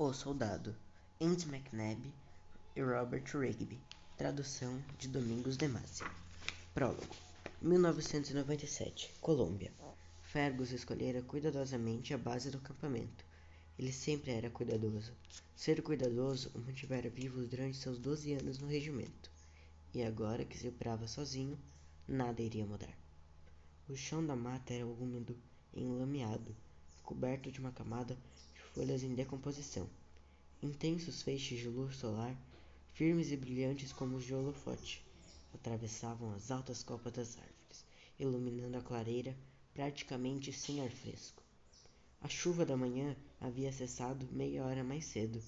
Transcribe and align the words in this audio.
O 0.00 0.12
Soldado, 0.12 0.76
Andy 1.20 1.48
McNabb 1.48 2.14
e 2.76 2.80
Robert 2.80 3.24
Rigby. 3.36 3.80
Tradução 4.16 4.80
de 4.96 5.08
Domingos 5.08 5.56
de 5.56 5.66
Massa. 5.66 6.08
Prólogo. 6.72 7.16
1997, 7.60 9.12
Colômbia. 9.20 9.72
Fergus 10.22 10.70
escolhera 10.70 11.20
cuidadosamente 11.22 12.14
a 12.14 12.16
base 12.16 12.48
do 12.48 12.58
acampamento. 12.58 13.24
Ele 13.76 13.90
sempre 13.90 14.30
era 14.30 14.48
cuidadoso. 14.48 15.12
Ser 15.56 15.82
cuidadoso 15.82 16.52
o 16.54 16.60
mantivera 16.60 17.10
vivo 17.10 17.44
durante 17.44 17.78
seus 17.78 17.98
doze 17.98 18.32
anos 18.34 18.60
no 18.60 18.68
regimento. 18.68 19.32
E 19.92 20.04
agora 20.04 20.44
que 20.44 20.56
se 20.56 20.68
operava 20.68 21.08
sozinho, 21.08 21.58
nada 22.06 22.40
iria 22.40 22.64
mudar. 22.64 22.96
O 23.88 23.96
chão 23.96 24.24
da 24.24 24.36
mata 24.36 24.72
era 24.72 24.86
úmido 24.86 25.36
enlameado, 25.74 26.54
coberto 27.02 27.50
de 27.50 27.58
uma 27.58 27.72
camada 27.72 28.16
folhas 28.78 29.02
em 29.02 29.12
decomposição. 29.12 29.90
Intensos 30.62 31.20
feixes 31.20 31.58
de 31.58 31.68
luz 31.68 31.96
solar, 31.96 32.32
firmes 32.94 33.32
e 33.32 33.36
brilhantes 33.36 33.92
como 33.92 34.16
os 34.16 34.24
de 34.24 34.32
holofote, 34.32 35.04
atravessavam 35.52 36.32
as 36.32 36.52
altas 36.52 36.84
copas 36.84 37.12
das 37.12 37.36
árvores, 37.36 37.84
iluminando 38.20 38.78
a 38.78 38.80
clareira 38.80 39.36
praticamente 39.74 40.52
sem 40.52 40.80
ar 40.80 40.92
fresco. 40.92 41.42
A 42.20 42.28
chuva 42.28 42.64
da 42.64 42.76
manhã 42.76 43.16
havia 43.40 43.72
cessado 43.72 44.28
meia 44.30 44.64
hora 44.64 44.84
mais 44.84 45.06
cedo, 45.06 45.42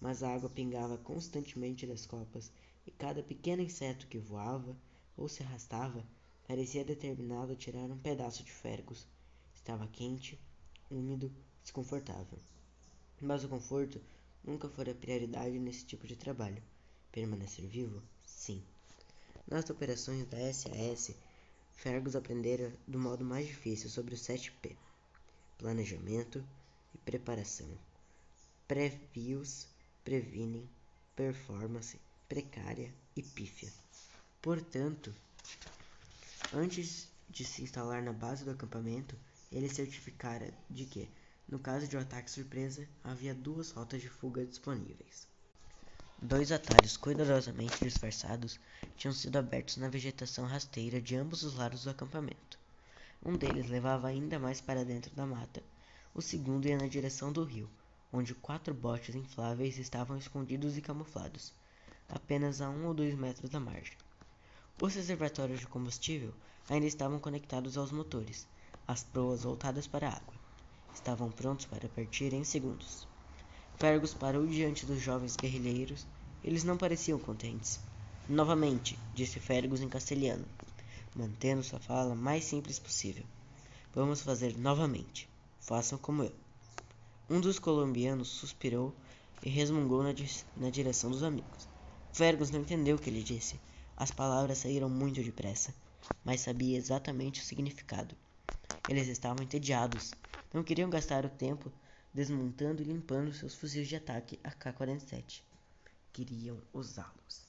mas 0.00 0.24
a 0.24 0.34
água 0.34 0.50
pingava 0.50 0.98
constantemente 0.98 1.86
das 1.86 2.04
copas 2.04 2.50
e 2.84 2.90
cada 2.90 3.22
pequeno 3.22 3.62
inseto 3.62 4.08
que 4.08 4.18
voava 4.18 4.76
ou 5.16 5.28
se 5.28 5.44
arrastava 5.44 6.04
parecia 6.48 6.84
determinado 6.84 7.52
a 7.52 7.56
tirar 7.56 7.88
um 7.92 7.98
pedaço 7.98 8.42
de 8.42 8.50
Fergus. 8.50 9.06
Estava 9.54 9.86
quente, 9.86 10.36
úmido, 10.90 11.32
desconfortável. 11.62 12.40
Mas 13.22 13.44
o 13.44 13.48
conforto 13.48 14.00
nunca 14.42 14.68
foi 14.68 14.90
a 14.90 14.94
prioridade 14.96 15.56
nesse 15.56 15.84
tipo 15.84 16.08
de 16.08 16.16
trabalho. 16.16 16.60
Permanecer 17.12 17.64
vivo? 17.68 18.02
Sim. 18.26 18.60
Nas 19.46 19.70
operações 19.70 20.26
da 20.26 20.52
SAS, 20.52 21.14
Fergus 21.72 22.16
aprendera 22.16 22.76
do 22.84 22.98
modo 22.98 23.24
mais 23.24 23.46
difícil 23.46 23.88
sobre 23.88 24.14
os 24.14 24.22
7P: 24.22 24.74
planejamento 25.56 26.44
e 26.92 26.98
preparação. 26.98 27.68
Previos 28.66 29.68
previnem, 30.02 30.68
performance 31.14 32.00
precária 32.28 32.92
e 33.14 33.22
pífia. 33.22 33.72
Portanto, 34.40 35.14
antes 36.52 37.06
de 37.30 37.44
se 37.44 37.62
instalar 37.62 38.02
na 38.02 38.12
base 38.12 38.44
do 38.44 38.50
acampamento, 38.50 39.14
ele 39.52 39.68
certificara 39.68 40.52
de 40.68 40.86
que 40.86 41.08
no 41.48 41.58
caso 41.58 41.86
de 41.88 41.96
um 41.96 42.00
ataque 42.00 42.30
surpresa, 42.30 42.88
havia 43.02 43.34
duas 43.34 43.70
rotas 43.70 44.00
de 44.00 44.08
fuga 44.08 44.44
disponíveis. 44.46 45.28
Dois 46.20 46.52
atalhos 46.52 46.96
cuidadosamente 46.96 47.80
disfarçados 47.82 48.60
tinham 48.96 49.12
sido 49.12 49.36
abertos 49.38 49.76
na 49.76 49.88
vegetação 49.88 50.46
rasteira 50.46 51.00
de 51.00 51.16
ambos 51.16 51.42
os 51.42 51.54
lados 51.54 51.84
do 51.84 51.90
acampamento. 51.90 52.58
Um 53.24 53.36
deles 53.36 53.68
levava 53.68 54.08
ainda 54.08 54.38
mais 54.38 54.60
para 54.60 54.84
dentro 54.84 55.14
da 55.14 55.26
mata. 55.26 55.62
O 56.14 56.22
segundo 56.22 56.66
ia 56.66 56.76
na 56.76 56.86
direção 56.86 57.32
do 57.32 57.44
rio, 57.44 57.68
onde 58.12 58.34
quatro 58.34 58.74
botes 58.74 59.14
infláveis 59.14 59.78
estavam 59.78 60.16
escondidos 60.16 60.76
e 60.76 60.82
camuflados, 60.82 61.52
apenas 62.08 62.60
a 62.60 62.68
um 62.70 62.86
ou 62.86 62.94
dois 62.94 63.14
metros 63.14 63.50
da 63.50 63.58
margem. 63.60 63.96
Os 64.80 64.94
reservatórios 64.94 65.60
de 65.60 65.66
combustível 65.66 66.34
ainda 66.68 66.86
estavam 66.86 67.18
conectados 67.18 67.76
aos 67.76 67.92
motores, 67.92 68.46
as 68.86 69.02
proas 69.02 69.42
voltadas 69.44 69.86
para 69.86 70.08
a 70.08 70.16
água. 70.16 70.41
Estavam 70.94 71.30
prontos 71.30 71.66
para 71.66 71.88
partir 71.88 72.32
em 72.32 72.44
segundos. 72.44 73.08
Fergus 73.76 74.14
parou 74.14 74.46
diante 74.46 74.86
dos 74.86 75.00
jovens 75.00 75.36
guerrilheiros. 75.36 76.06
Eles 76.44 76.64
não 76.64 76.76
pareciam 76.76 77.18
contentes. 77.18 77.80
Novamente, 78.28 78.98
disse 79.12 79.40
Fergus 79.40 79.80
em 79.80 79.88
castelhano, 79.88 80.46
mantendo 81.16 81.62
sua 81.62 81.80
fala 81.80 82.14
mais 82.14 82.44
simples 82.44 82.78
possível. 82.78 83.24
Vamos 83.94 84.22
fazer 84.22 84.56
novamente. 84.56 85.28
Façam 85.60 85.98
como 85.98 86.22
eu. 86.22 86.32
Um 87.28 87.40
dos 87.40 87.58
colombianos 87.58 88.28
suspirou 88.28 88.94
e 89.44 89.50
resmungou 89.50 90.02
na, 90.02 90.12
di 90.12 90.28
na 90.56 90.70
direção 90.70 91.10
dos 91.10 91.22
amigos. 91.22 91.68
Fergus 92.12 92.50
não 92.50 92.60
entendeu 92.60 92.96
o 92.96 92.98
que 92.98 93.10
ele 93.10 93.22
disse. 93.22 93.58
As 93.96 94.10
palavras 94.10 94.58
saíram 94.58 94.88
muito 94.88 95.22
depressa, 95.22 95.74
mas 96.24 96.42
sabia 96.42 96.76
exatamente 96.76 97.40
o 97.40 97.44
significado. 97.44 98.14
Eles 98.88 99.08
estavam 99.08 99.44
entediados 99.44 100.12
não 100.52 100.62
queriam 100.62 100.90
gastar 100.90 101.24
o 101.24 101.30
tempo 101.30 101.72
desmontando 102.12 102.82
e 102.82 102.84
limpando 102.84 103.32
seus 103.32 103.54
fuzis 103.54 103.88
de 103.88 103.96
ataque 103.96 104.38
AK-47. 104.44 105.42
Queriam 106.12 106.60
usá-los. 106.74 107.46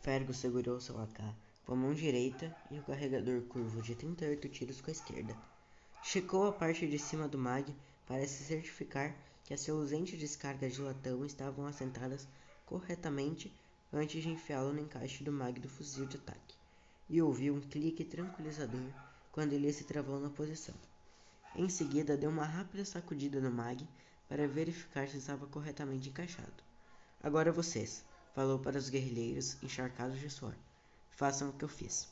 Fergus 0.00 0.38
segurou 0.38 0.80
seu 0.80 1.00
AK 1.00 1.20
com 1.64 1.74
a 1.74 1.76
mão 1.76 1.94
direita 1.94 2.54
e 2.70 2.78
o 2.78 2.82
carregador 2.82 3.42
curvo 3.42 3.80
de 3.80 3.94
38 3.94 4.48
tiros 4.48 4.80
com 4.80 4.90
a 4.90 4.92
esquerda. 4.92 5.36
Checou 6.02 6.46
a 6.46 6.52
parte 6.52 6.86
de 6.86 6.98
cima 6.98 7.28
do 7.28 7.38
mag 7.38 7.74
para 8.06 8.26
se 8.26 8.44
certificar 8.44 9.14
que 9.44 9.54
as 9.54 9.64
reluzentes 9.64 10.18
descargas 10.18 10.72
de 10.72 10.80
latão 10.80 11.24
estavam 11.24 11.66
assentadas 11.66 12.26
corretamente 12.66 13.52
antes 13.92 14.22
de 14.22 14.30
enfiá-lo 14.30 14.72
no 14.72 14.80
encaixe 14.80 15.22
do 15.22 15.30
mag 15.30 15.60
do 15.60 15.68
fuzil 15.68 16.06
de 16.06 16.16
ataque, 16.16 16.56
e 17.08 17.22
ouviu 17.22 17.54
um 17.54 17.60
clique 17.60 18.04
tranquilizador 18.04 18.90
quando 19.34 19.52
ele 19.52 19.72
se 19.72 19.82
travou 19.82 20.20
na 20.20 20.30
posição. 20.30 20.76
Em 21.56 21.68
seguida, 21.68 22.16
deu 22.16 22.30
uma 22.30 22.44
rápida 22.44 22.84
sacudida 22.84 23.40
no 23.40 23.50
mag 23.50 23.84
para 24.28 24.46
verificar 24.46 25.08
se 25.08 25.16
estava 25.16 25.44
corretamente 25.48 26.08
encaixado. 26.08 26.62
Agora 27.20 27.50
vocês, 27.50 28.04
falou 28.32 28.60
para 28.60 28.78
os 28.78 28.88
guerrilheiros 28.88 29.60
encharcados 29.60 30.20
de 30.20 30.30
suor. 30.30 30.54
Façam 31.10 31.50
o 31.50 31.52
que 31.52 31.64
eu 31.64 31.68
fiz. 31.68 32.06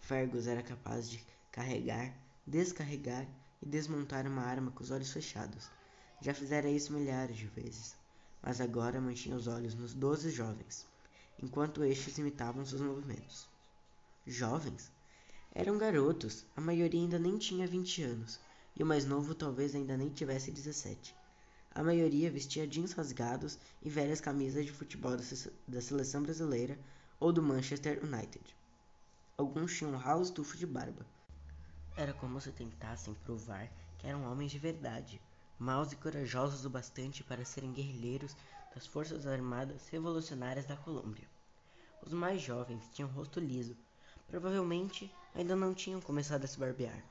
Fergus 0.00 0.48
era 0.48 0.60
capaz 0.60 1.08
de 1.08 1.24
carregar, 1.52 2.12
descarregar 2.44 3.24
e 3.62 3.66
desmontar 3.66 4.26
uma 4.26 4.42
arma 4.42 4.72
com 4.72 4.82
os 4.82 4.90
olhos 4.90 5.12
fechados. 5.12 5.70
Já 6.20 6.34
fizera 6.34 6.68
isso 6.68 6.92
milhares 6.92 7.36
de 7.36 7.46
vezes, 7.46 7.94
mas 8.42 8.60
agora 8.60 9.00
mantinha 9.00 9.36
os 9.36 9.46
olhos 9.46 9.76
nos 9.76 9.94
doze 9.94 10.28
jovens, 10.32 10.84
enquanto 11.40 11.84
estes 11.84 12.18
imitavam 12.18 12.64
seus 12.64 12.80
movimentos. 12.80 13.48
Jovens? 14.26 14.97
Eram 15.54 15.78
garotos, 15.78 16.44
a 16.56 16.60
maioria 16.60 17.00
ainda 17.00 17.18
nem 17.18 17.38
tinha 17.38 17.66
vinte 17.66 18.02
anos 18.02 18.38
e 18.76 18.82
o 18.82 18.86
mais 18.86 19.04
novo 19.04 19.34
talvez 19.34 19.74
ainda 19.74 19.96
nem 19.96 20.08
tivesse 20.08 20.52
17. 20.52 21.14
A 21.74 21.82
maioria 21.82 22.30
vestia 22.30 22.66
jeans 22.66 22.92
rasgados 22.92 23.58
e 23.82 23.90
velhas 23.90 24.20
camisas 24.20 24.64
de 24.64 24.72
futebol 24.72 25.16
da 25.66 25.80
seleção 25.80 26.22
brasileira 26.22 26.78
ou 27.18 27.32
do 27.32 27.42
Manchester 27.42 28.04
United. 28.04 28.56
Alguns 29.36 29.76
tinham 29.76 29.92
um 29.92 29.96
ralo 29.96 30.22
estufo 30.22 30.56
de 30.56 30.66
barba. 30.66 31.04
Era 31.96 32.12
como 32.12 32.40
se 32.40 32.52
tentassem 32.52 33.14
provar 33.24 33.68
que 33.98 34.06
eram 34.06 34.30
homens 34.30 34.52
de 34.52 34.58
verdade, 34.58 35.20
maus 35.58 35.90
e 35.90 35.96
corajosos 35.96 36.64
o 36.64 36.70
bastante 36.70 37.24
para 37.24 37.44
serem 37.44 37.72
guerrilheiros 37.72 38.36
das 38.74 38.86
Forças 38.86 39.26
Armadas 39.26 39.88
Revolucionárias 39.88 40.66
da 40.66 40.76
Colômbia. 40.76 41.28
Os 42.00 42.12
mais 42.12 42.40
jovens 42.40 42.88
tinham 42.92 43.10
rosto 43.10 43.40
liso, 43.40 43.76
provavelmente 44.28 45.12
ainda 45.34 45.56
não 45.56 45.74
tinham 45.74 46.00
começado 46.00 46.44
a 46.44 46.46
se 46.46 46.58
barbear 46.58 47.02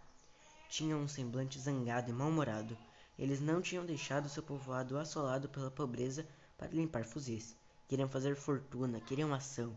tinham 0.70 1.00
um 1.00 1.08
semblante 1.08 1.60
zangado 1.60 2.10
e 2.10 2.14
mal-humorado. 2.14 2.78
Eles 3.18 3.40
não 3.40 3.62
tinham 3.62 3.86
deixado 3.86 4.30
seu 4.30 4.44
povoado 4.44 4.98
assolado 4.98 5.50
pela 5.50 5.72
pobreza 5.72 6.28
para 6.58 6.68
limpar 6.68 7.04
fuzis. 7.06 7.56
Queriam 7.88 8.10
fazer 8.10 8.36
fortuna, 8.36 9.00
queriam 9.00 9.34
ação. 9.34 9.76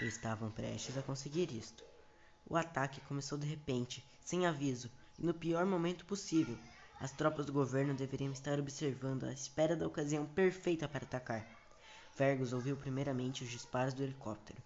E 0.00 0.06
estavam 0.06 0.50
prestes 0.50 0.96
a 0.98 1.02
conseguir 1.02 1.50
isto. 1.52 1.84
O 2.46 2.56
ataque 2.56 3.00
começou 3.02 3.38
de 3.38 3.46
repente, 3.46 4.04
sem 4.24 4.46
aviso, 4.46 4.90
e 5.18 5.24
no 5.24 5.32
pior 5.32 5.64
momento 5.64 6.04
possível. 6.04 6.58
As 6.98 7.12
tropas 7.12 7.46
do 7.46 7.52
governo 7.52 7.94
deveriam 7.94 8.32
estar 8.32 8.58
observando 8.58 9.24
à 9.24 9.32
espera 9.32 9.76
da 9.76 9.86
ocasião 9.86 10.26
perfeita 10.26 10.88
para 10.88 11.04
atacar. 11.04 11.46
Fergus 12.12 12.52
ouviu 12.52 12.76
primeiramente 12.76 13.44
os 13.44 13.50
disparos 13.50 13.94
do 13.94 14.02
helicóptero, 14.02 14.60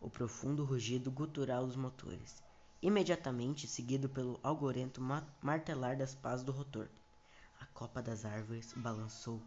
o 0.00 0.10
profundo 0.10 0.64
rugido 0.64 1.10
gutural 1.10 1.66
dos 1.66 1.76
motores 1.76 2.42
imediatamente 2.84 3.66
seguido 3.66 4.10
pelo 4.10 4.38
algorento 4.42 5.00
martelar 5.40 5.96
das 5.96 6.14
pás 6.14 6.42
do 6.42 6.52
rotor. 6.52 6.86
A 7.58 7.64
copa 7.64 8.02
das 8.02 8.26
árvores 8.26 8.74
balançou 8.76 9.40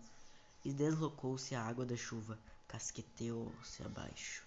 e 0.66 0.74
deslocou-se 0.74 1.54
a 1.54 1.62
água 1.62 1.86
da 1.86 1.96
chuva, 1.96 2.40
casqueteou-se 2.68 3.84
abaixo. 3.84 4.44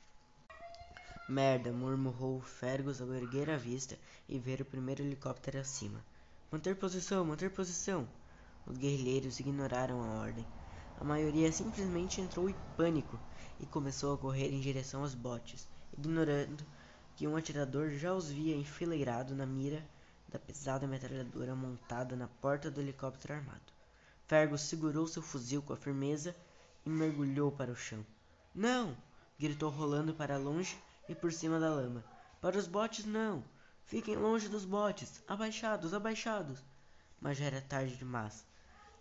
Merda, 1.28 1.70
murmurou 1.70 2.40
Fergus 2.40 3.00
ao 3.00 3.14
erguer 3.14 3.48
a 3.48 3.56
vista 3.56 3.96
e 4.28 4.40
ver 4.40 4.60
o 4.60 4.64
primeiro 4.64 5.04
helicóptero 5.04 5.60
acima. 5.60 6.04
Manter 6.50 6.74
posição, 6.74 7.24
manter 7.24 7.52
posição! 7.52 8.08
Os 8.66 8.76
guerrilheiros 8.76 9.38
ignoraram 9.38 10.02
a 10.02 10.18
ordem. 10.18 10.44
A 10.98 11.04
maioria 11.04 11.52
simplesmente 11.52 12.20
entrou 12.20 12.50
em 12.50 12.56
pânico 12.76 13.16
e 13.60 13.66
começou 13.66 14.12
a 14.12 14.18
correr 14.18 14.52
em 14.52 14.58
direção 14.58 15.02
aos 15.02 15.14
botes, 15.14 15.68
ignorando 15.96 16.64
que 17.16 17.26
um 17.26 17.36
atirador 17.36 17.90
já 17.90 18.14
os 18.14 18.30
via 18.30 18.56
enfileirado 18.56 19.34
na 19.34 19.44
mira 19.44 19.84
da 20.28 20.38
pesada 20.38 20.86
metralhadora 20.86 21.54
montada 21.54 22.16
na 22.16 22.28
porta 22.28 22.70
do 22.70 22.80
helicóptero 22.80 23.34
armado. 23.34 23.72
Fergus 24.26 24.62
segurou 24.62 25.06
seu 25.06 25.22
fuzil 25.22 25.60
com 25.60 25.74
firmeza 25.74 26.34
e 26.86 26.88
mergulhou 26.88 27.50
para 27.50 27.72
o 27.72 27.76
chão. 27.76 28.06
Não! 28.54 28.96
gritou 29.38 29.70
rolando 29.70 30.14
para 30.14 30.36
longe 30.36 30.78
e 31.08 31.14
por 31.14 31.32
cima 31.32 31.58
da 31.58 31.68
lama. 31.68 32.04
Para 32.40 32.56
os 32.56 32.66
botes 32.66 33.04
não! 33.04 33.42
Fiquem 33.84 34.16
longe 34.16 34.48
dos 34.48 34.64
botes! 34.64 35.22
Abaixados, 35.26 35.92
abaixados! 35.92 36.62
Mas 37.20 37.38
já 37.38 37.46
era 37.46 37.60
tarde 37.60 37.96
demais. 37.96 38.46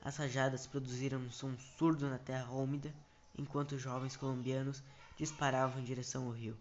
As 0.01 0.18
rajadas 0.18 0.65
produziram 0.65 1.19
um 1.19 1.30
som 1.30 1.56
surdo 1.77 2.09
na 2.09 2.18
terra 2.18 2.51
úmida, 2.51 2.94
enquanto 3.38 3.74
os 3.74 3.81
jovens 3.81 4.15
colombianos 4.15 4.81
disparavam 5.18 5.80
em 5.80 5.83
direção 5.83 6.25
ao 6.25 6.31
rio, 6.31 6.57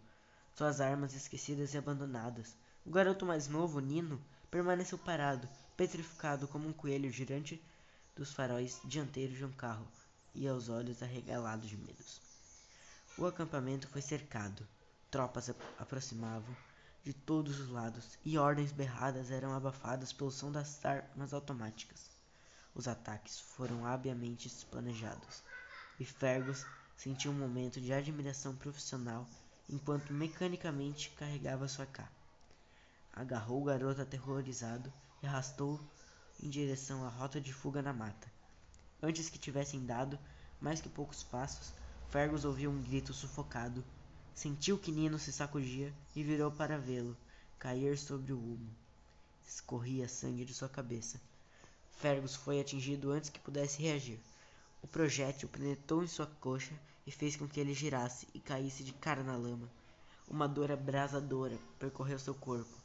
suas 0.58 0.80
armas 0.80 1.14
esquecidas 1.14 1.72
e 1.72 1.78
abandonadas. 1.78 2.56
O 2.84 2.90
garoto 2.90 3.24
mais 3.24 3.46
novo, 3.46 3.78
Nino, 3.78 4.20
permaneceu 4.50 4.98
parado, 4.98 5.48
petrificado 5.76 6.48
como 6.48 6.68
um 6.68 6.72
coelho 6.72 7.12
girante 7.12 7.62
dos 8.16 8.32
faróis 8.32 8.80
dianteiros 8.84 9.38
de 9.38 9.44
um 9.44 9.52
carro, 9.52 9.86
e 10.34 10.48
aos 10.48 10.68
olhos 10.68 11.00
arregalados 11.00 11.68
de 11.68 11.76
medos. 11.76 12.20
O 13.16 13.24
acampamento 13.24 13.86
foi 13.86 14.02
cercado. 14.02 14.66
Tropas 15.12 15.48
aproximavam, 15.78 16.56
de 17.04 17.12
todos 17.12 17.60
os 17.60 17.68
lados, 17.68 18.18
e 18.24 18.36
ordens 18.36 18.72
berradas 18.72 19.30
eram 19.30 19.54
abafadas 19.54 20.12
pelo 20.12 20.32
som 20.32 20.50
das 20.50 20.84
armas 20.84 21.32
automáticas. 21.32 22.10
Os 22.74 22.88
ataques 22.88 23.38
foram 23.38 23.86
habilmente 23.86 24.50
planejados, 24.72 25.44
e 26.00 26.04
Fergus 26.04 26.66
sentiu 26.96 27.30
um 27.30 27.38
momento 27.38 27.80
de 27.80 27.92
admiração 27.92 28.56
profissional 28.56 29.24
enquanto 29.68 30.12
mecanicamente 30.12 31.10
carregava 31.10 31.68
sua 31.68 31.86
K. 31.86 32.08
Agarrou 33.12 33.60
o 33.60 33.64
garoto 33.64 34.00
aterrorizado 34.00 34.92
e 35.22 35.26
arrastou 35.26 35.80
em 36.42 36.48
direção 36.48 37.04
à 37.04 37.08
rota 37.08 37.40
de 37.40 37.52
fuga 37.52 37.82
na 37.82 37.92
mata. 37.92 38.30
Antes 39.02 39.28
que 39.28 39.38
tivessem 39.38 39.84
dado 39.84 40.18
mais 40.60 40.80
que 40.80 40.88
poucos 40.88 41.22
passos, 41.22 41.72
Fergus 42.08 42.44
ouviu 42.44 42.70
um 42.70 42.82
grito 42.82 43.12
sufocado 43.12 43.84
Sentiu 44.38 44.78
que 44.78 44.92
Nino 44.92 45.18
se 45.18 45.32
sacudia 45.32 45.92
e 46.14 46.22
virou 46.22 46.48
para 46.48 46.78
vê-lo 46.78 47.16
cair 47.58 47.98
sobre 47.98 48.32
o 48.32 48.38
humo. 48.38 48.70
Escorria 49.44 50.06
sangue 50.06 50.44
de 50.44 50.54
sua 50.54 50.68
cabeça. 50.68 51.20
Fergus 51.90 52.36
foi 52.36 52.60
atingido 52.60 53.10
antes 53.10 53.30
que 53.30 53.40
pudesse 53.40 53.82
reagir. 53.82 54.20
O 54.80 54.86
projétil 54.86 55.48
penetrou 55.48 56.04
em 56.04 56.06
sua 56.06 56.26
coxa 56.40 56.72
e 57.08 57.10
fez 57.10 57.34
com 57.34 57.48
que 57.48 57.58
ele 57.58 57.72
girasse 57.72 58.28
e 58.34 58.38
caísse 58.38 58.84
de 58.84 58.92
cara 58.92 59.22
na 59.22 59.34
lama. 59.34 59.66
Uma 60.28 60.46
dor 60.46 60.70
abrasadora 60.70 61.58
percorreu 61.78 62.18
seu 62.18 62.34
corpo. 62.34 62.76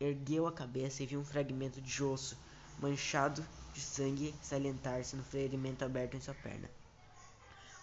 Ergueu 0.00 0.48
a 0.48 0.52
cabeça 0.52 1.04
e 1.04 1.06
viu 1.06 1.20
um 1.20 1.24
fragmento 1.24 1.80
de 1.80 2.02
osso 2.02 2.36
manchado 2.80 3.46
de 3.72 3.80
sangue 3.80 4.34
salientar-se 4.42 5.14
no 5.14 5.22
ferimento 5.22 5.84
aberto 5.84 6.16
em 6.16 6.20
sua 6.20 6.34
perna. 6.34 6.68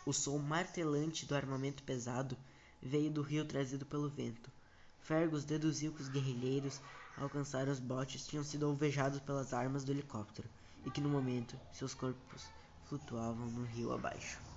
O 0.05 0.11
som 0.11 0.37
martelante 0.39 1.25
do 1.25 1.35
armamento 1.35 1.83
pesado 1.83 2.37
veio 2.83 3.09
do 3.09 3.21
rio 3.21 3.45
trazido 3.45 3.85
pelo 3.85 4.09
vento. 4.09 4.51
Fergus 4.99 5.45
deduziu 5.45 5.93
que 5.93 6.01
os 6.01 6.09
guerrilheiros 6.09 6.81
alcançaram 7.17 7.71
os 7.71 7.79
botes 7.79 8.27
tinham 8.27 8.43
sido 8.43 8.65
alvejados 8.65 9.21
pelas 9.21 9.53
armas 9.53 9.85
do 9.85 9.93
helicóptero 9.93 10.49
e 10.85 10.91
que 10.91 10.99
no 10.99 11.07
momento 11.07 11.57
seus 11.71 11.93
corpos 11.93 12.43
flutuavam 12.89 13.45
no 13.45 13.63
rio 13.63 13.93
abaixo. 13.93 14.50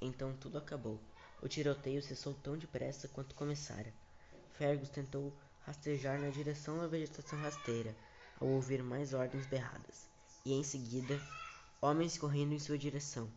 Então 0.00 0.34
tudo 0.34 0.58
acabou. 0.58 0.98
O 1.42 1.48
tiroteio 1.48 2.02
cessou 2.02 2.34
tão 2.34 2.56
depressa 2.56 3.08
quanto 3.08 3.34
começara. 3.34 3.92
Fergus 4.52 4.88
tentou 4.88 5.32
rastejar 5.60 6.18
na 6.20 6.30
direção 6.30 6.78
da 6.78 6.86
vegetação 6.86 7.38
rasteira, 7.40 7.94
ao 8.40 8.48
ouvir 8.48 8.82
mais 8.82 9.12
ordens 9.12 9.46
berradas, 9.46 10.08
e 10.44 10.52
em 10.52 10.62
seguida, 10.62 11.20
homens 11.80 12.18
correndo 12.18 12.52
em 12.52 12.58
sua 12.58 12.78
direção. 12.78 13.28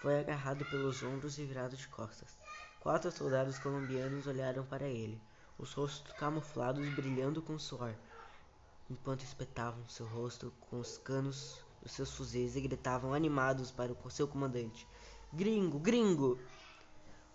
Foi 0.00 0.18
agarrado 0.18 0.64
pelos 0.66 1.02
ombros 1.02 1.38
e 1.38 1.44
virado 1.44 1.76
de 1.76 1.88
costas. 1.88 2.36
Quatro 2.80 3.10
soldados 3.10 3.58
colombianos 3.58 4.26
olharam 4.26 4.64
para 4.64 4.86
ele, 4.86 5.20
os 5.58 5.72
rostos 5.72 6.12
camuflados 6.14 6.88
brilhando 6.90 7.42
com 7.42 7.58
suor, 7.58 7.94
enquanto 8.88 9.22
espetavam 9.22 9.88
seu 9.88 10.06
rosto 10.06 10.52
com 10.70 10.78
os 10.78 10.98
canos 10.98 11.64
dos 11.82 11.92
seus 11.92 12.14
fuzis 12.14 12.56
e 12.56 12.60
gritavam 12.60 13.12
animados 13.12 13.70
para 13.70 13.92
o 13.92 14.10
seu 14.10 14.28
comandante: 14.28 14.86
Gringo, 15.30 15.78
gringo! 15.78 16.38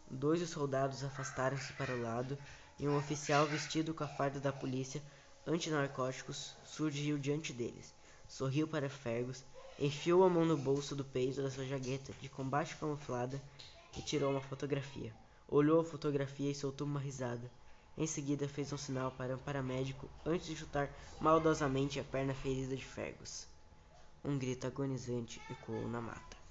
Dois 0.10 0.40
dos 0.40 0.50
soldados 0.50 1.04
afastaram-se 1.04 1.74
para 1.74 1.94
o 1.94 2.02
lado 2.02 2.36
e 2.80 2.88
um 2.88 2.98
oficial 2.98 3.46
vestido 3.46 3.94
com 3.94 4.04
a 4.04 4.08
farda 4.08 4.40
da 4.40 4.52
polícia 4.52 5.00
antinarcóticos 5.46 6.56
surgiu 6.66 7.20
diante 7.20 7.54
deles. 7.54 7.94
Sorriu 8.28 8.68
para 8.68 8.90
Fergus, 8.90 9.44
enfiou 9.78 10.24
a 10.24 10.30
mão 10.30 10.44
no 10.44 10.58
bolso 10.58 10.96
do 10.96 11.06
peito 11.06 11.44
da 11.44 11.52
sua 11.52 11.68
jaqueta 11.68 12.12
de 12.20 12.28
combate 12.30 12.76
camuflada 12.78 13.40
e 13.96 14.02
tirou 14.02 14.32
uma 14.32 14.42
fotografia. 14.42 15.14
Olhou 15.48 15.82
a 15.82 15.86
fotografia 15.86 16.50
e 16.50 16.56
soltou 16.56 16.88
uma 16.88 17.00
risada. 17.00 17.48
Em 17.96 18.08
seguida 18.08 18.48
fez 18.48 18.74
um 18.74 18.78
sinal 18.78 19.12
para 19.12 19.36
um 19.36 19.40
paramédico 19.40 20.10
antes 20.26 20.48
de 20.48 20.56
chutar 20.56 20.90
maldosamente 21.22 22.00
a 22.00 22.04
perna 22.04 22.34
ferida 22.34 22.76
de 22.76 22.84
Fergus. 22.84 23.46
Um 24.26 24.36
grito 24.36 24.66
agonizante 24.66 25.40
ecoou 25.48 25.88
na 25.88 26.02
mata. 26.02 26.42